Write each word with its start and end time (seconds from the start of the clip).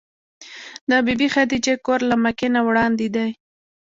د 0.89 0.91
بي 1.05 1.13
بي 1.19 1.27
خدېجې 1.33 1.75
کور 1.85 1.99
له 2.09 2.15
مکې 2.23 2.47
نه 2.55 2.61
وړاندې 2.67 3.07
دی. 3.15 3.29